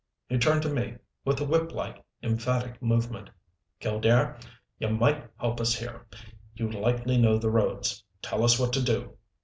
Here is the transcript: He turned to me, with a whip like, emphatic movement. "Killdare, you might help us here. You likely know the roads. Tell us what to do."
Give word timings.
He 0.29 0.39
turned 0.39 0.63
to 0.63 0.73
me, 0.73 0.95
with 1.25 1.39
a 1.41 1.45
whip 1.45 1.71
like, 1.73 2.03
emphatic 2.23 2.81
movement. 2.81 3.29
"Killdare, 3.79 4.35
you 4.79 4.89
might 4.89 5.25
help 5.37 5.61
us 5.61 5.75
here. 5.77 6.07
You 6.55 6.71
likely 6.71 7.19
know 7.19 7.37
the 7.37 7.51
roads. 7.51 8.03
Tell 8.19 8.43
us 8.43 8.57
what 8.57 8.73
to 8.73 8.81
do." 8.83 9.15